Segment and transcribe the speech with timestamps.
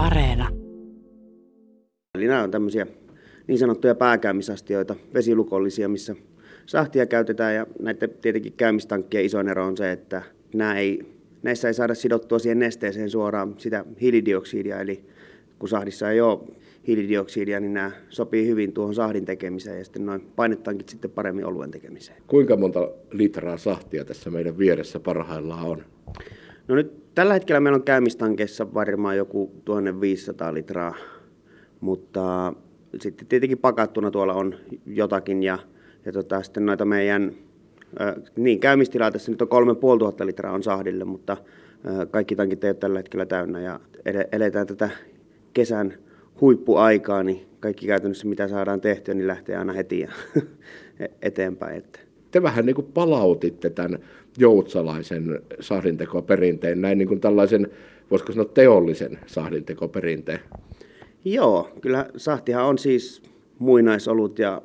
[0.00, 0.48] Areena.
[2.14, 2.86] Eli nämä on tämmöisiä
[3.46, 6.16] niin sanottuja pääkäymisastioita, vesilukollisia, missä
[6.66, 10.22] sahtia käytetään ja näiden tietenkin käymistankkien isoin ero on se, että
[10.54, 11.06] nämä ei,
[11.42, 15.04] näissä ei saada sidottua siihen nesteeseen suoraan sitä hiilidioksidia, eli
[15.58, 16.40] kun sahdissa ei ole
[16.86, 21.70] hiilidioksidia, niin nämä sopii hyvin tuohon sahdin tekemiseen ja sitten noin painetaankin sitten paremmin oluen
[21.70, 22.22] tekemiseen.
[22.26, 25.84] Kuinka monta litraa sahtia tässä meidän vieressä parhaillaan on?
[26.70, 30.94] No nyt tällä hetkellä meillä on käymistankeissa varmaan joku 1500 litraa,
[31.80, 32.52] mutta
[33.00, 34.54] sitten tietenkin pakattuna tuolla on
[34.86, 35.58] jotakin ja,
[36.04, 37.32] ja tota, sitten noita meidän
[38.36, 41.36] niin, käymistilaa tässä nyt on 3500 litraa on sahdille, mutta
[42.10, 43.80] kaikki tankit ei ole tällä hetkellä täynnä ja
[44.32, 44.90] eletään tätä
[45.52, 45.94] kesän
[46.40, 50.12] huippuaikaa, niin kaikki käytännössä mitä saadaan tehtyä, niin lähtee aina heti ja
[51.22, 51.76] eteenpäin.
[51.76, 52.09] Että.
[52.30, 53.98] Te vähän niin kuin palautitte tämän
[54.38, 57.70] joutsalaisen sahdintekoperinteen, näin niin kuin tällaisen,
[58.10, 60.40] voisiko sanoa teollisen sahdintekoperinteen.
[61.24, 63.22] Joo, kyllä sahtihan on siis
[63.58, 64.62] muinaisolut ja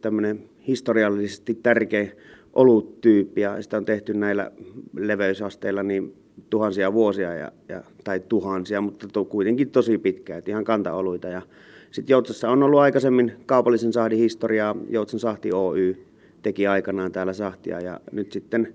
[0.00, 2.08] tämmöinen historiallisesti tärkeä
[2.52, 4.50] oluttyyppi ja sitä on tehty näillä
[4.96, 6.14] leveysasteilla niin
[6.50, 11.28] tuhansia vuosia ja, ja, tai tuhansia, mutta to, kuitenkin tosi pitkään, että ihan kantaoluita.
[11.28, 11.42] Ja
[11.90, 15.96] sitten Joutsassa on ollut aikaisemmin kaupallisen sahdin historiaa, Joutsan sahti Oy
[16.44, 18.74] teki aikanaan täällä sahtia ja nyt sitten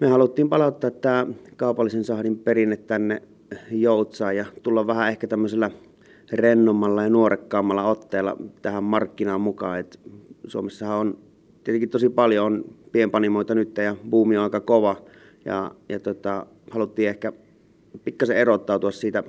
[0.00, 3.22] me haluttiin palauttaa tämä kaupallisen sahdin perinne tänne
[3.70, 5.70] Joutsaan ja tulla vähän ehkä tämmöisellä
[6.32, 9.78] rennommalla ja nuorekkaammalla otteella tähän markkinaan mukaan.
[9.78, 10.00] Et
[10.46, 11.18] Suomessahan on
[11.64, 14.96] tietenkin tosi paljon on pienpanimoita nyt ja buumi on aika kova
[15.44, 17.32] ja, ja tota, haluttiin ehkä
[18.04, 19.22] pikkasen erottautua siitä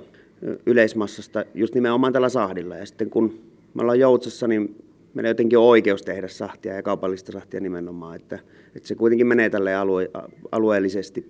[0.66, 2.76] yleismassasta just nimenomaan tällä sahdilla.
[2.76, 3.40] Ja sitten kun
[3.74, 4.76] me ollaan Joutsassa, niin
[5.14, 8.38] meillä jotenkin oikeus tehdä sahtia ja kaupallista sahtia nimenomaan, että,
[8.74, 10.10] että se kuitenkin menee tälle alue,
[10.52, 11.28] alueellisesti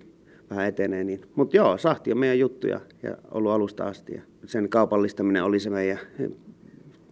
[0.49, 1.03] vähän etenee.
[1.03, 1.21] Niin.
[1.35, 4.13] Mutta joo, sahti on meidän juttu ja, ja ollut alusta asti.
[4.13, 5.99] Ja sen kaupallistaminen oli se meidän,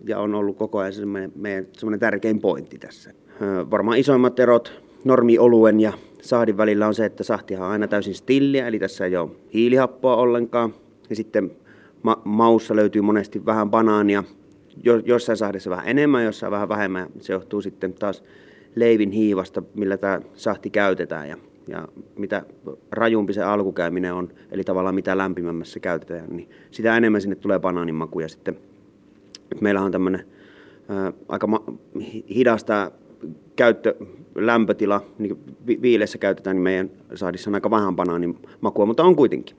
[0.05, 3.11] ja on ollut koko ajan se meidän, meidän semmoinen tärkein pointti tässä.
[3.71, 8.67] Varmaan isoimmat erot normioluen ja sahdin välillä on se, että sahtihan on aina täysin stilliä,
[8.67, 10.73] eli tässä ei ole hiilihappoa ollenkaan.
[11.09, 11.51] Ja sitten
[12.03, 14.23] ma- maussa löytyy monesti vähän banaania,
[14.83, 17.07] jo- jossain sahdissa vähän enemmän, jossain vähän vähemmän.
[17.19, 18.23] Se johtuu sitten taas
[18.75, 21.37] leivin hiivasta, millä tämä sahti käytetään ja,
[21.67, 21.87] ja
[22.17, 22.43] mitä
[22.91, 27.95] rajumpi se alkukäyminen on, eli tavallaan mitä lämpimämmässä käytetään, niin sitä enemmän sinne tulee banaanin
[27.95, 28.19] maku.
[28.19, 28.57] Ja sitten
[29.61, 30.25] meillä on tämmöinen
[31.29, 31.63] aika ma-
[32.29, 32.91] hidasta
[33.55, 33.95] käyttö,
[34.35, 35.37] lämpötila, niin
[35.81, 39.55] viileessä käytetään, niin meidän saadissa on aika vähän banaanin makua, mutta on kuitenkin.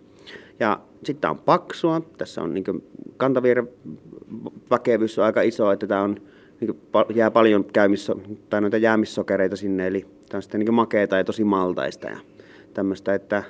[0.60, 2.64] Ja sitten on paksua, tässä on niin
[3.16, 3.68] kantavieren
[4.70, 6.16] väkevyys on aika iso, että tämä on,
[6.60, 6.80] niin
[7.14, 8.14] jää paljon käymissä,
[8.50, 12.18] tai noita jäämissokereita sinne, eli tämä on sitten niin makeeta ja tosi maltaista ja
[12.74, 13.42] tämmöistä, että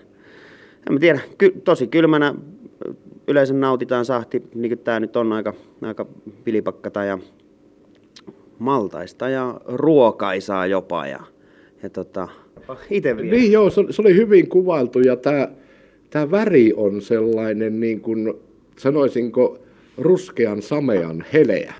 [0.88, 2.34] en mä tiedä, ky, tosi kylmänä
[3.28, 6.06] yleensä nautitaan sahti, niin kuin tämä nyt on aika, aika
[6.44, 7.18] pilipakkata ja
[8.58, 11.06] maltaista ja ruokaisaa jopa.
[11.06, 11.20] Ja,
[11.82, 12.28] ja tota,
[12.90, 13.30] itse vielä.
[13.30, 15.48] Niin joo, se oli hyvin kuvailtu ja tämä,
[16.10, 18.34] tämä väri on sellainen niin kuin,
[18.78, 19.58] sanoisinko,
[19.98, 21.74] ruskean samean heleä.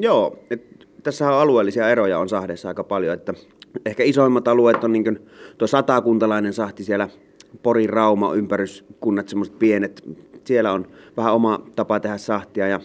[0.00, 3.34] Joo, et, tässä on alueellisia eroja on sahdessa aika paljon, että
[3.86, 5.28] ehkä isoimmat alueet on niin
[5.58, 7.08] tuo satakuntalainen sahti siellä
[7.62, 10.02] Porin Rauma ympäryskunnat, semmoiset pienet,
[10.44, 12.80] siellä on vähän oma tapa tehdä sahtia ja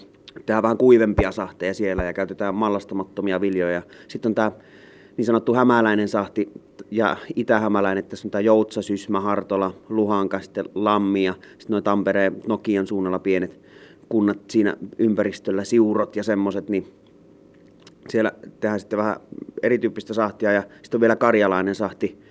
[0.45, 3.81] tehdään vähän kuivempia sahteja siellä ja käytetään mallastamattomia viljoja.
[4.07, 4.51] Sitten on tämä
[5.17, 6.49] niin sanottu hämäläinen sahti
[6.91, 12.41] ja itähämäläinen, tässä on tämä Joutsa, Sysmä, Hartola, Luhanka, sitten Lammi ja sitten noin Tampereen,
[12.47, 13.59] Nokian suunnalla pienet
[14.11, 16.93] kunnat siinä ympäristöllä, siurot ja semmoiset, niin
[18.09, 19.15] siellä tehdään sitten vähän
[19.63, 22.21] erityyppistä sahtia ja sitten on vielä karjalainen sahti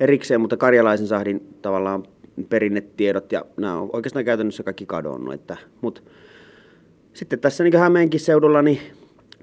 [0.00, 2.02] erikseen, mutta karjalaisen sahdin tavallaan
[2.48, 5.34] perinnetiedot ja nämä on oikeastaan käytännössä kaikki kadonnut.
[5.34, 6.00] Että, mutta
[7.12, 8.80] sitten tässä niin Hämeenkin seudulla niin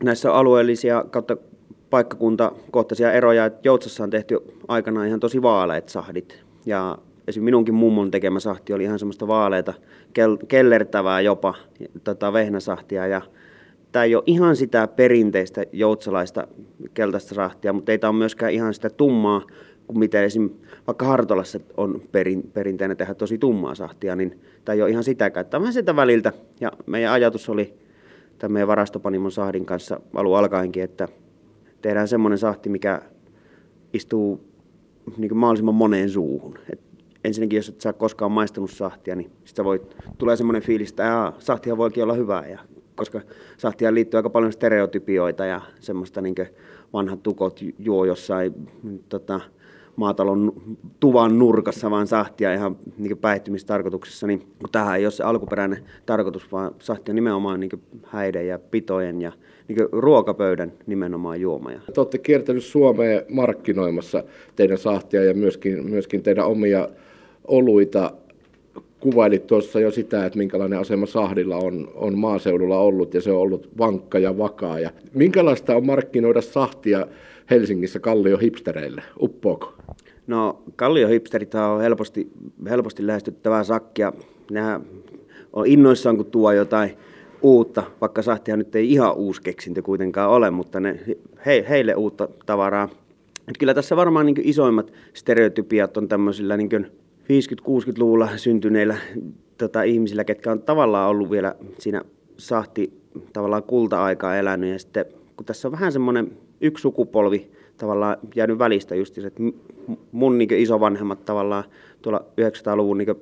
[0.03, 1.38] näissä alueellisia kautta
[1.90, 6.44] paikkakuntakohtaisia eroja, että Joutsassa on tehty aikanaan ihan tosi vaaleet sahdit.
[6.66, 9.73] Ja esimerkiksi minunkin mummon tekemä sahti oli ihan semmoista vaaleita,
[10.13, 11.53] kel- kellertävää jopa
[12.03, 13.07] tota, vehnäsahtia.
[13.07, 13.21] Ja
[13.91, 16.47] tämä ei ole ihan sitä perinteistä joutsalaista
[16.94, 19.41] keltaista sahtia, mutta ei tämä ole myöskään ihan sitä tummaa,
[19.88, 20.50] kuin miten esim.
[20.88, 25.45] vaikka Hartolassa on perin, perinteinen tehdä tosi tummaa sahtia, niin tämä ei ole ihan sitäkään.
[25.45, 26.33] Tämä vähän sitä väliltä.
[26.59, 27.73] Ja meidän ajatus oli
[28.38, 31.07] tämän meidän varastopanimon sahdin kanssa alun alkaenkin, että
[31.81, 33.01] tehdään semmoinen sahti, mikä
[33.94, 34.47] istuu
[35.18, 36.59] niin kuin mahdollisimman moneen suuhun.
[36.73, 36.87] Et
[37.24, 39.81] ensinnäkin, jos et saa koskaan maistanut sahtia, niin sitä voi,
[40.18, 42.48] tulee semmoinen fiilis, että sahtia voikin olla hyvää.
[42.48, 42.60] Ja,
[42.96, 43.22] koska
[43.58, 46.36] sahtia liittyy aika paljon stereotypioita ja semmoista niin
[46.94, 48.54] vanhat tukot juo jossain
[49.10, 49.40] tota,
[49.97, 50.53] maatalon
[50.99, 56.51] tuvan nurkassa vaan sahtia ihan niin päihtymistarkoituksessa, niin kun tähän ei ole se alkuperäinen tarkoitus,
[56.51, 57.71] vaan sahti on nimenomaan niin
[58.03, 59.31] häiden ja pitojen ja
[59.67, 61.71] niin ruokapöydän nimenomaan juoma.
[61.94, 64.23] Te olette kiertänyt Suomeen markkinoimassa
[64.55, 66.89] teidän sahtia ja myöskin, myöskin teidän omia
[67.47, 68.13] oluita
[69.12, 73.38] kuvailit tuossa jo sitä, että minkälainen asema Sahdilla on, on maaseudulla ollut ja se on
[73.38, 74.80] ollut vankka ja vakaa.
[74.80, 77.07] Ja minkälaista on markkinoida Sahtia
[77.50, 79.04] Helsingissä Kallio hipstereille?
[79.21, 79.74] Uppoako?
[80.27, 82.27] No Kallio hipsterit on helposti,
[82.69, 84.13] helposti lähestyttävää sakkia.
[84.51, 84.81] Nehän
[85.54, 86.92] on innoissaan, kun tuo jotain
[87.42, 91.00] uutta, vaikka Sahtihan nyt ei ihan uusi keksintö kuitenkaan ole, mutta ne,
[91.45, 92.89] he, heille uutta tavaraa.
[93.48, 96.92] Et kyllä tässä varmaan niin isoimmat stereotypiat on tämmöisillä niin
[97.27, 98.97] 50-60-luvulla syntyneillä
[99.57, 102.01] tota, ihmisillä, ketkä on tavallaan ollut vielä siinä
[102.38, 102.94] sahti
[103.33, 104.69] tavallaan kulta-aikaa elänyt.
[104.69, 105.06] Ja sitten
[105.38, 106.31] kun tässä on vähän semmoinen
[106.62, 109.44] yksi sukupolvi tavallaan jäänyt välistä just, että
[110.12, 111.63] mun niin isovanhemmat tavallaan
[112.01, 113.15] tuolla 900-luvun niin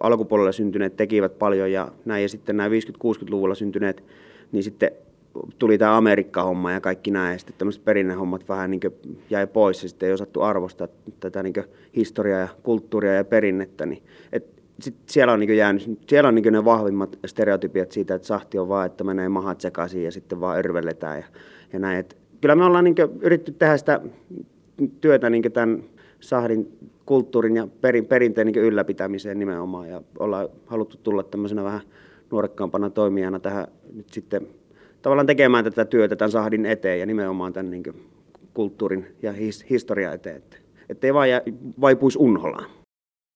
[0.00, 4.04] alkupuolella syntyneet tekivät paljon ja näin, ja sitten nämä 50-60-luvulla syntyneet,
[4.52, 4.90] niin sitten
[5.58, 8.80] tuli tämä Amerikka-homma ja kaikki nämä, ja sitten tämmöiset perinnehommat vähän niin
[9.30, 10.88] jäi pois, ja sitten ei osattu arvostaa
[11.20, 11.54] tätä niin
[11.96, 14.02] historiaa ja kulttuuria ja perinnettä, niin
[14.32, 18.58] et sit siellä on, niin jäänyt, siellä on niin ne vahvimmat stereotypiat siitä, että sahti
[18.58, 21.24] on vaan, että menee mahat sekaisin ja sitten vaan örvelletään ja,
[21.72, 21.98] ja näin.
[21.98, 24.00] Et kyllä me ollaan niin yritetty tehdä sitä
[25.00, 25.84] työtä niin tämän
[26.20, 31.80] sahdin kulttuurin ja perin, perinteen niin ylläpitämiseen nimenomaan ja ollaan haluttu tulla tämmöisenä vähän
[32.30, 34.48] nuorekkaampana toimijana tähän nyt sitten
[35.02, 37.82] tavallaan tekemään tätä työtä tämän sahdin eteen ja nimenomaan tämän niin
[38.54, 40.42] kulttuurin ja his, historian eteen,
[40.88, 41.28] että ei vaan
[41.80, 42.77] vaipuisi unholaan.